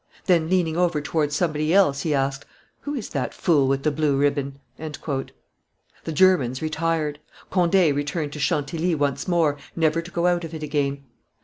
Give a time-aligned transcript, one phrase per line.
[0.25, 2.43] Then, leaning over towards somebody else, he asked,
[2.79, 5.27] 'Who is that fool with the blue ribbon?'" The
[6.11, 7.19] Germans retired.
[7.51, 11.03] Conde returned to Chantilly once more, never to go out of it again.